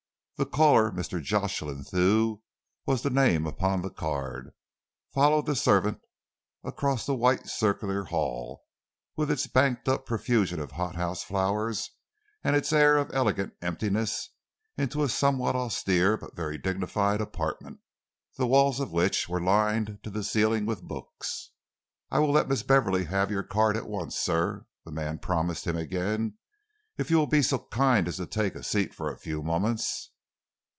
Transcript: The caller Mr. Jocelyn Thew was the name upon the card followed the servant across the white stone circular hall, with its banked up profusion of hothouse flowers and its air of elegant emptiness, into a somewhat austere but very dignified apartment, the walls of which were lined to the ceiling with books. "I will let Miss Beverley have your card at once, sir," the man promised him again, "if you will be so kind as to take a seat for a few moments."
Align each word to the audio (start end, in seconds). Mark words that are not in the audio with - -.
The 0.37 0.47
caller 0.47 0.89
Mr. 0.89 1.21
Jocelyn 1.21 1.83
Thew 1.83 2.41
was 2.87 3.03
the 3.03 3.11
name 3.11 3.45
upon 3.45 3.83
the 3.83 3.91
card 3.91 4.53
followed 5.13 5.45
the 5.45 5.55
servant 5.55 6.01
across 6.63 7.05
the 7.05 7.13
white 7.13 7.41
stone 7.45 7.49
circular 7.75 8.05
hall, 8.05 8.63
with 9.15 9.29
its 9.29 9.45
banked 9.45 9.87
up 9.87 10.07
profusion 10.07 10.59
of 10.59 10.71
hothouse 10.71 11.21
flowers 11.23 11.91
and 12.43 12.55
its 12.55 12.73
air 12.73 12.97
of 12.97 13.11
elegant 13.13 13.53
emptiness, 13.61 14.29
into 14.79 15.03
a 15.03 15.09
somewhat 15.09 15.55
austere 15.55 16.17
but 16.17 16.35
very 16.35 16.57
dignified 16.57 17.21
apartment, 17.21 17.77
the 18.37 18.47
walls 18.47 18.79
of 18.79 18.91
which 18.91 19.29
were 19.29 19.39
lined 19.39 19.99
to 20.01 20.09
the 20.09 20.23
ceiling 20.23 20.65
with 20.65 20.81
books. 20.81 21.51
"I 22.09 22.17
will 22.17 22.31
let 22.31 22.49
Miss 22.49 22.63
Beverley 22.63 23.03
have 23.03 23.29
your 23.29 23.43
card 23.43 23.77
at 23.77 23.85
once, 23.87 24.15
sir," 24.17 24.65
the 24.85 24.91
man 24.91 25.19
promised 25.19 25.67
him 25.67 25.77
again, 25.77 26.39
"if 26.97 27.11
you 27.11 27.17
will 27.17 27.27
be 27.27 27.43
so 27.43 27.59
kind 27.59 28.07
as 28.07 28.17
to 28.17 28.25
take 28.25 28.55
a 28.55 28.63
seat 28.63 28.95
for 28.95 29.11
a 29.13 29.19
few 29.19 29.43
moments." 29.43 30.07